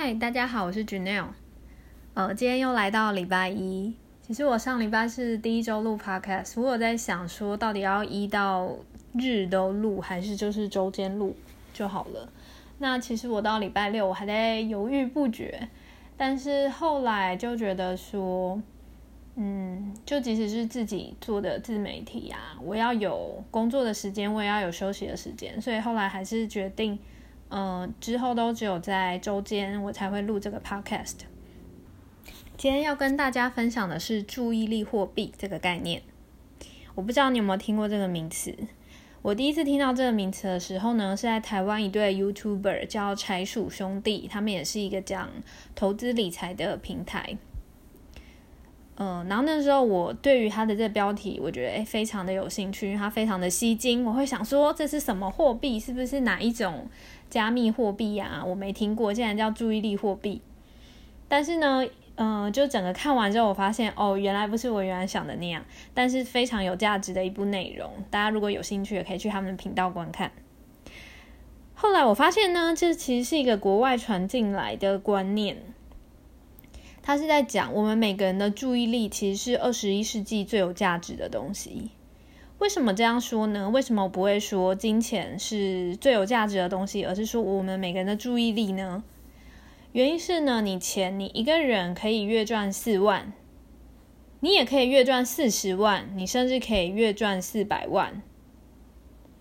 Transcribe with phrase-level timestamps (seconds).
[0.00, 1.26] 嗨，大家好，我是 Janelle。
[2.14, 3.92] 呃，今天又来到礼拜一。
[4.22, 8.76] 其实我上礼拜是第一周录 Podcast，我有在想说，到底要一到
[9.14, 11.34] 日都录，还是就是周间录
[11.74, 12.30] 就好了。
[12.78, 15.68] 那其实我到礼拜六我还在犹豫不决，
[16.16, 18.62] 但是后来就觉得说，
[19.34, 26.96] 嗯，就即使是自己做的自媒体啊，我要有工作的时间，我也要有休息的时间，所以后来还是决定。
[27.50, 31.20] 嗯，之后都只有在周间我才会录这个 podcast。
[32.56, 36.02] 今天要跟大家分享的是注意力货币这个概念。
[36.94, 38.54] 我不知道你有没有听过这个名词。
[39.22, 45.28] 我第一次听到这个名词的时候呢，是在台湾一对 YouTuber 叫柴鼠兄弟，他们也是一个讲
[45.74, 47.36] 投资理财的平台。
[49.00, 54.04] 嗯，然后那时候我对于他的这个标题，我觉得诶非常的有兴趣，因为它非常的吸睛。
[54.04, 55.78] 我会想说，这是什么货币？
[55.78, 56.88] 是不是哪一种
[57.30, 58.42] 加密货币呀？
[58.44, 60.42] 我没听过，竟然叫注意力货币。
[61.28, 65.64] 但是呢，嗯，就整个看完之后，我发现哦，原来不是我原来想的那样。
[65.94, 70.32] 但是非常有价值的一部内容，大家如果有兴趣，也可以去他们的频道观看。
[71.74, 75.58] 后来我发现呢，这其实是一个国外传进来的观念。
[77.08, 81.88] 他是在讲，我们每个人的注意力其实是二十一世纪最有价值的东西。
[82.58, 83.70] 为什么这样说呢？
[83.70, 89.02] 为什么我不会说金钱是最有价值的东西，而是说我们每个人的注意力呢？
[89.92, 93.32] 原因是呢，你钱你一个人可以月赚四万，
[94.40, 98.20] 你也可以月赚四十万，你甚至可以月赚四百万。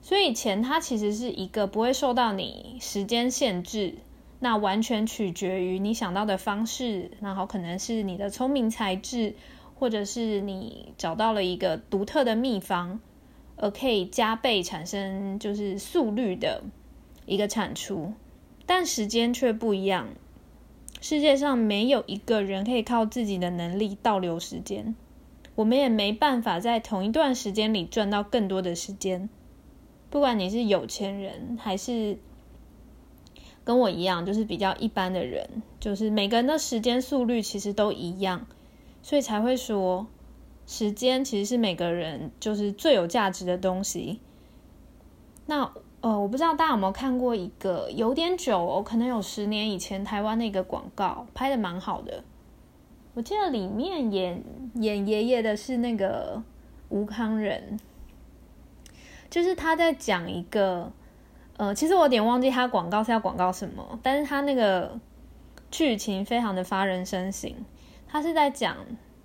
[0.00, 3.96] 所以钱它其实是一个不会受到你时间限制。
[4.40, 9.34] 那完全取决于你想到的方式，然后可能是你的聪明才智，
[9.74, 13.00] 或者是你找到了一个独特的秘方，
[13.56, 16.62] 而可以加倍产生就是速率的
[17.26, 18.12] 一个产出。
[18.64, 20.08] 但时间却不一样，
[21.00, 24.94] 世界上没有一个人可以靠自己的能力倒流时间，
[25.56, 29.28] 我们也没办法在同一段时间里赚到更多的时间。
[30.10, 32.18] 不管你是有钱人还是。
[33.68, 35.46] 跟我一样，就是比较一般的人，
[35.78, 38.46] 就是每个人的时间速率其实都一样，
[39.02, 40.06] 所以才会说，
[40.66, 44.20] 时间其实是每个人就是最有价值的东西。
[45.44, 45.70] 那
[46.00, 52.24] 呃，我不知道大家有没有看过一个有点久哦，可能有十年以前台湾那个广告，拍的蛮好的。
[53.12, 54.42] 我记得里面演
[54.76, 56.42] 演爷爷的是那个
[56.88, 57.78] 吴康仁，
[59.28, 60.90] 就是他在讲一个。
[61.58, 64.98] 呃，其实我有点忘记他广告是要广告什么，但是他那个
[65.70, 67.52] 剧情非常的发人深省。
[68.06, 68.76] 他是在讲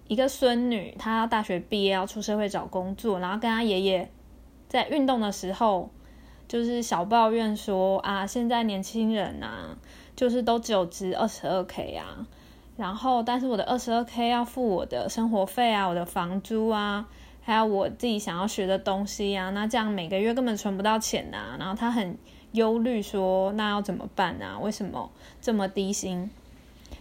[0.07, 4.09] 一个孙女，她大学毕业要出社会找工作，然后跟他爷爷
[4.67, 5.91] 在运动的时候，
[6.47, 9.77] 就是小抱怨说啊，现在年轻人啊，
[10.15, 12.27] 就是都只有值二十二 k 啊，
[12.75, 17.07] 然后但是我的二十二 k 要付我的生活费啊，我的房租啊。
[17.45, 21.57] 还有我自己想要学的东西呀，那这样每个月根本存不到钱呐。
[21.59, 22.17] 然后他很
[22.53, 24.57] 忧虑说：“那要怎么办啊？
[24.59, 25.11] 为什么
[25.41, 26.31] 这么低薪？”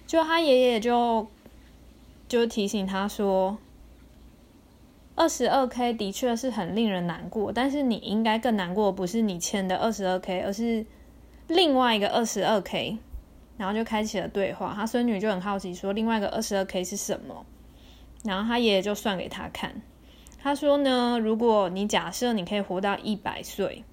[0.05, 1.29] 就他爷爷就
[2.27, 3.57] 就提醒他说
[5.15, 10.85] ：“二十二 k 的确是很令人难过，但是你应该更难过，不是你欠的二十二 k，而是
[11.47, 12.99] 另外一个二十二 k。”
[13.57, 14.73] 然后就开启了对话。
[14.75, 17.47] 他孙女就很好奇说：“另外一个二十二 k 是什么？”
[18.25, 19.81] 然后他爷爷就算给他看。
[20.45, 23.85] 他说呢，如果你假设你可以活到一百岁，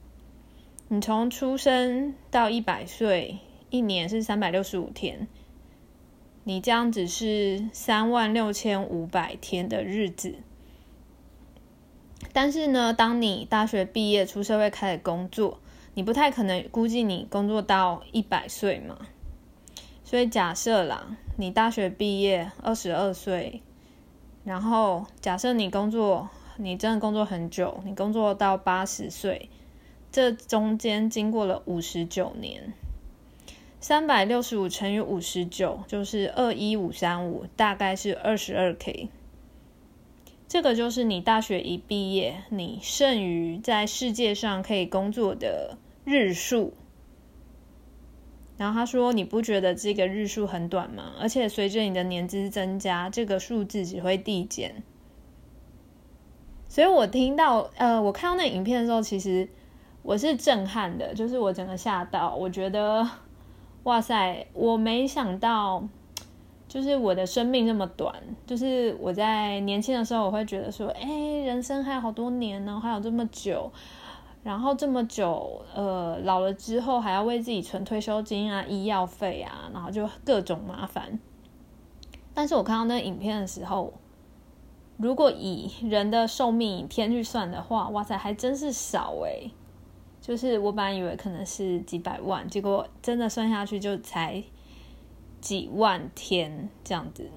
[0.88, 3.38] 你从出生到一百岁，
[3.70, 5.28] 一年是三百六十五天，
[6.46, 10.38] 你这样子是三万六千五百天的日子。
[12.34, 15.60] 但是呢，当你大学毕业出社会开始工作，
[15.94, 18.98] 你不太可能估计你工作到一百岁嘛。
[20.04, 23.62] 所以假设啦，你大学毕业二十二岁，
[24.44, 26.28] 然后假设你工作。
[26.62, 29.50] 你真的工作很久，你工作到八十岁，
[30.12, 32.74] 这中间经过了五十九年，
[33.80, 39.08] 三百六十五乘以五十九就是二一五三五，大概是二十二 k。
[40.50, 46.74] 这个就是你大学一毕业，你剩余在世界上可以工作的日数。
[48.58, 51.14] 然后他说：“你不觉得这个日数很短吗？
[51.22, 54.84] 而且随着你的年资增加，这个数字只会递减。”
[56.70, 59.50] 所以我听到，呃，我看到那影片的时候，其实
[60.04, 63.06] 我是震撼的，就是我整个吓到，我觉得，
[63.84, 65.84] 哇塞，我没想到，
[66.68, 68.14] 就是我的生命这么短，
[68.46, 71.10] 就是我在年轻的时候，我会觉得说，哎，
[71.44, 73.72] 人生还有好多年呢，还有这么久，
[74.44, 81.20] 然后这么久，呃，老了之后还要为自己存退休金啊、医药费啊，然后就各种麻烦。
[82.36, 83.92] 但是我看到那影片的时候，
[85.00, 89.50] 如果以人的寿命天去算的话，哇塞，还真是少诶。
[90.22, 94.44] 就是我本来以为可能是几百万，结果真的算下去就才
[95.40, 97.32] 几万天这样子。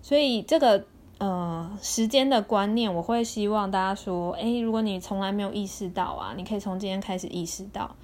[0.00, 0.86] 所以这个
[1.18, 7.94] 呃时间的观念，我会希望大家说，哎，如果你从来没有意识到啊，你可以从今天开始意识到，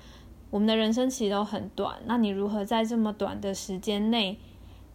[0.50, 4.38] 我们的人生其实都很短，那你如何在这么短的时间内，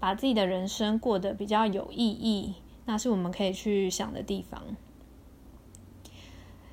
[0.04, 4.62] 把自己的人生过得比较有意义，那是我们可以去想的地方。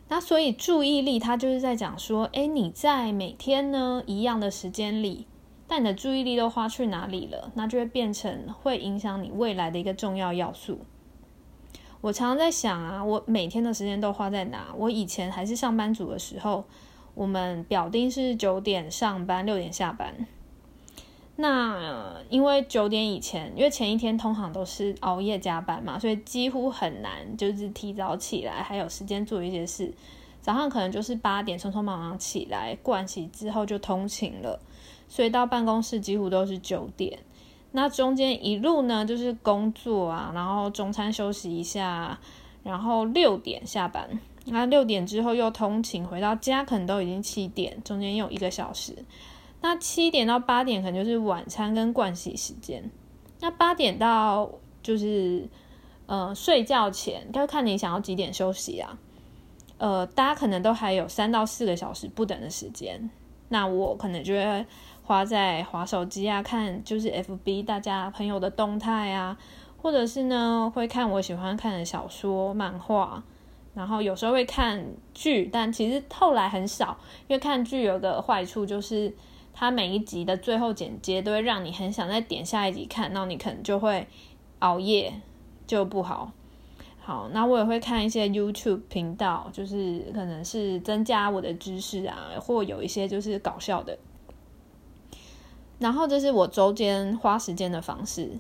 [0.09, 5.29] 那所以注意力，它就是在讲说，哎，你在每天呢一样的时间里。
[5.69, 7.53] 但你的注意力都花去哪里了？
[7.55, 10.81] 那就会变成会影响你未来的一个重要要素。
[12.01, 14.75] 我常常在想啊，我每天的时间都花在哪？
[14.77, 16.65] 我以前还是上班族的时候，
[17.15, 20.27] 我们表定是九点上班，六点下班。
[21.41, 29.93] 那因为九点以前，因为前一天通常都是熬夜加班嘛，所以几乎很难就是提早起来，还有时间做一些事。
[30.43, 34.61] 早上可能就是八点匆匆忙忙起来，盥洗之后就通勤了。
[35.09, 37.19] 所以到办公室几乎都是九点，
[37.73, 42.19] 那中间一路呢就是工作啊，然后中餐休息一下，
[42.63, 44.09] 然后六点下班，
[44.45, 48.95] 那六点之后又通勤回到家，可能都已经七点，中间有一个小时。
[49.61, 52.91] 那七点到八点可能就是晚餐跟盥洗时间，
[53.41, 54.51] 那八点到
[54.83, 55.49] 就是
[56.07, 58.99] 呃睡觉前，要看你想要几点休息啊。
[59.79, 63.11] 呃，大家可能都还有三到四个小时不等的时间，
[63.49, 64.67] 那我可能就会。
[65.03, 69.37] 花在划手机啊，看就是 F B 大家朋友的动态啊，
[69.77, 73.21] 或者是呢会看我喜欢看的小说、漫画，
[73.75, 76.97] 然后有时候会看剧，但其实后来很少，
[77.27, 79.13] 因为看剧有个坏处就是
[79.53, 84.07] 它每一集的最后剪接都会让你很想再点下一集看，那你可能就会
[84.61, 85.13] 熬夜，
[85.67, 86.33] 就不好。
[86.99, 93.99] 好，那我也会看一些 YouTube 频道，就是可能是增加我的知识啊，或有一些就是搞笑的。
[95.79, 98.31] 然后这是我周间花时间的方式。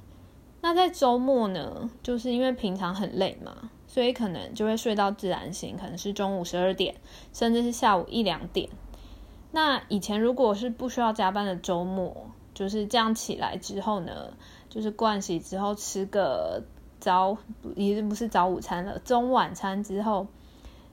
[0.60, 6.94] 那在周末呢，就是因为平常很累嘛，所以可能就会睡到自然醒，可能是中午十二点，
[7.32, 8.68] 甚至是下午一两点。
[9.52, 12.16] 那以前如果是不需要加班的周末，
[12.54, 14.32] 就是这样起来之后呢，
[14.68, 16.62] 就是盥洗之后吃个
[17.00, 17.36] 早，
[17.74, 20.26] 已经不是早午餐了，中晚餐之后，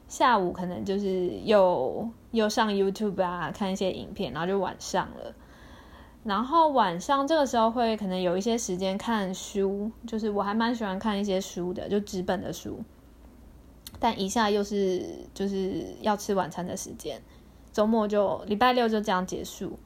[0.08, 5.34] 下午可能就是又又上 YouTube 啊，看一些影片，然后就晚上了。
[6.24, 12.80] 然后晚上这个时候会可能有一些时间看书，就是我还蛮喜欢看一些书的，就纸本的书。
[14.00, 17.22] 但一下又是就是要吃晚餐的时间，
[17.78, 19.78] 周末就礼拜六就这样结束。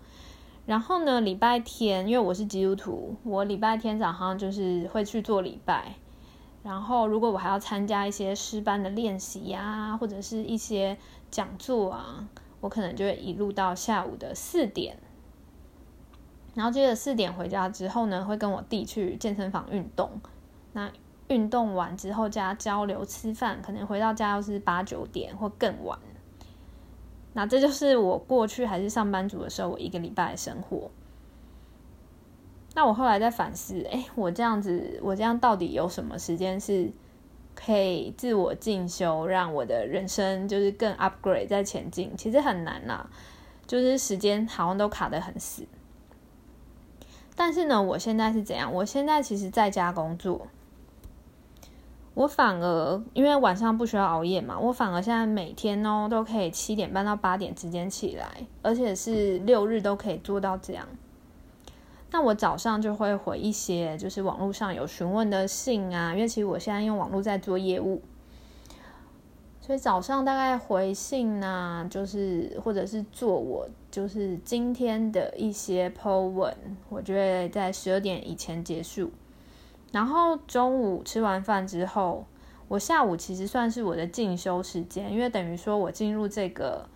[0.65, 5.95] 然后呢，礼拜天因为我是基督徒，我礼拜天早上就是会去做礼拜。
[6.63, 10.97] 然后如果我还要参加一些诗班的练习呀，或者是一些
[11.29, 12.25] 讲座啊，
[12.61, 14.97] 我可能就会一路到下午的四点。
[16.55, 20.09] 然后接着四点回家之后呢，会跟我弟去健身房运动。
[20.71, 20.89] 那
[21.27, 25.99] 运动完之后加交流吃饭，可能回到家又是八九点或更晚。
[27.33, 30.91] 那这就是我过去还是上班族的时候，我一个礼拜的生活。
[32.73, 36.89] 那我后来在反思，哎，我这样子，我这样到底有什么时间是
[37.53, 42.15] 可以自我进修，让我的人生就是更 upgrade 在前进？
[42.15, 43.09] 其实很难呐，
[43.67, 45.65] 就是时间好像都卡得很死。
[47.35, 48.73] 但是呢，我现在是怎样？
[48.73, 50.47] 我现在其实在家工作，
[52.13, 60.85] 我反而因为晚上不需要熬夜嘛，我反而现在每天哦都可以七点半到八点之间起来，而且是六日都可以做到这样。
[62.11, 68.01] 那我早上就会回一些就是网络上有询问的信啊，因为其实我现在用网络在做业务。
[69.61, 76.53] 所以早上大概回信呐，就是或者是做我就是今天的一些 po 文，
[76.89, 79.09] 我就会在十二点以前结束。
[79.91, 82.25] 然后中午吃完饭之后，
[82.67, 86.87] 我下午其实算是我的进修时间，因为等于说我进入这个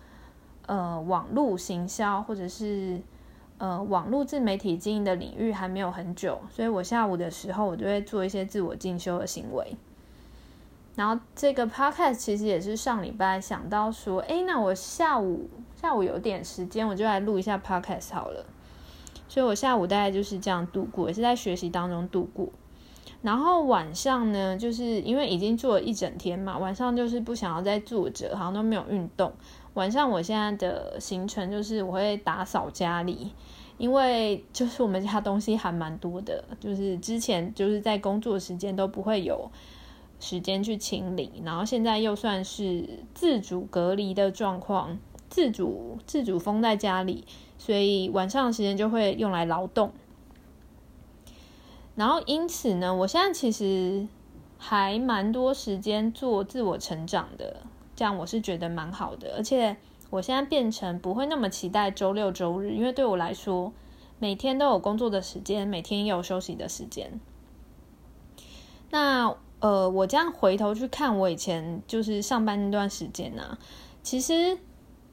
[0.66, 2.98] 呃网络行销或者是
[3.58, 9.76] 呃网络自媒体经营的领域还没有很久，所以我下午的时候我就会做一些自我进修的行为。
[10.94, 18.46] 然后这个 podcast 其实也是上礼拜想到说，哎，那我下午下午有点时间，我就来录一下 podcast 好了。
[19.28, 22.48] 所以我下午大概就是这样度过，也是在学习当中度过。
[23.22, 29.32] 然后晚上呢，就是因为已经做了一整天嘛，晚上就是不想要再坐着，好像都没有运动。
[29.74, 33.32] 晚上我现在的行程就是我会打扫家里，
[33.78, 39.50] 因为就是我们家东西还蛮多的，就是之前就是在工作时间都不会有
[40.20, 44.96] 时间去清理，然后现在又算是自主隔离的状况，
[45.28, 47.24] 自主自主封在家里，
[47.58, 49.90] 所以晚上的时间就会用来劳动。
[51.96, 54.06] 然后因此呢，我现在其实
[54.58, 57.62] 还蛮多时间做自我成长的，
[57.96, 59.34] 这样我是觉得蛮好的。
[59.34, 59.74] 而且
[60.10, 63.72] 我现在变成不会那么期待周六周日，因为对我来说，
[64.18, 67.18] 每天都有工作的时间，每天也有休息的时间。
[68.90, 73.56] 那呃，我这样回头去看我以前就是上班那段时间呢，
[74.02, 74.58] 其实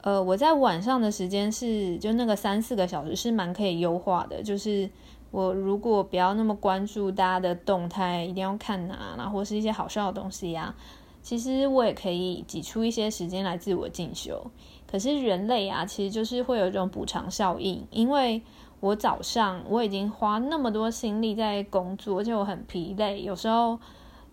[0.02, 4.90] 呃，我在晚上的时间是就那个三四个小时是蛮可以优化的，就是。
[5.34, 10.76] 我如果不要那么关注大家的动态，一定要看哪，然后或是一些好笑的东西呀，
[11.24, 14.46] 其实我也可以挤出一些时间来自我进修。
[14.86, 18.44] 可是人类啊，其实就是会有一种补偿效应，因为
[18.80, 23.80] 我早上我已经花那么多心力在工作，而且我很疲累，有时候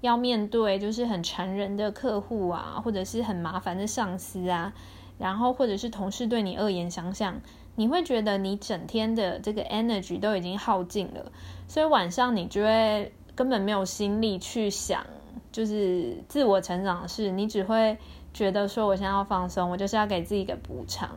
[0.03, 4.75] 要面对就是很缠人的客户啊，或者是很麻烦的上司啊，
[5.17, 7.41] 然后或者是同事对你恶言相向。
[7.77, 11.33] 你会觉得你整天的这个 energy 都已经耗尽了，
[11.67, 15.07] 所以晚上你就会根本没有心力去想，
[15.51, 17.31] 就是自我成长的事。
[17.31, 17.97] 你只会
[18.35, 21.09] 觉得说，我现在要放松，我就是要给自己一个补偿，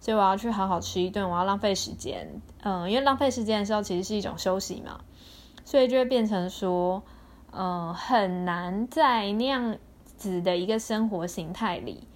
[0.00, 2.40] 所以我要去好好吃一顿，我要浪费时间。
[2.62, 5.00] 嗯，因为浪费时间的时候其实是一种休息嘛，
[5.64, 7.02] 所以就会变成说，
[7.52, 9.76] 嗯，很难在那样
[10.16, 12.08] 子的一个生活形态里。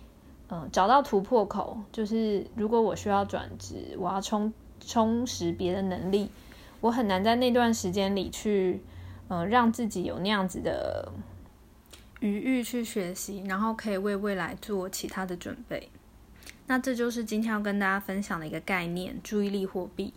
[0.54, 4.52] 嗯，找到突破口，就是如果我需要转职，我要充
[4.86, 6.30] 充实别的能力，
[6.82, 8.82] 我很难在那段时间里去，
[9.28, 11.10] 嗯，让自己有那样子的
[12.20, 15.88] 余裕去学习，然后可以为未来做其他的准备。
[16.66, 20.12] 那这就是今天要跟大家分享的一个概念——注意力货币。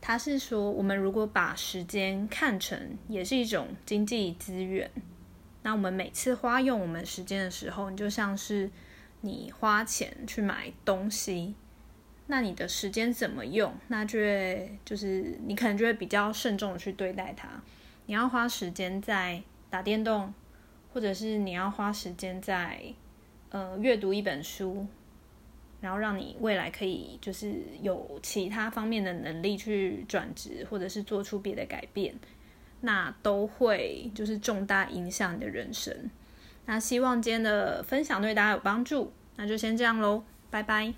[0.00, 4.90] 它是说，我们如果把时间看成也是一种经济资源，
[5.62, 8.68] 那我们每次花用我们时间的时候，你就像是。
[9.22, 11.54] 你花钱去买东西，
[12.26, 13.72] 那你的时间怎么用？
[13.88, 17.48] 那就会就是你可能就会比较慎重的去对待它。
[18.06, 20.34] 你要花时间在打电动，
[20.92, 22.82] 或者是你要花时间在
[23.50, 24.86] 呃阅读一本书，
[25.80, 32.12] 然后让你未来可以就是有其他方面的能力去转职，或者是做出别的改变，
[32.80, 36.10] 那都会就是重大影响你的人生。
[36.66, 40.94] 那希望今天的分享对大家有帮助，那就先这样喽，拜拜。